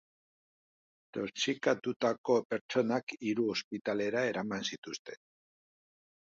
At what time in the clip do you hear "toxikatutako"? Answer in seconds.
1.17-2.39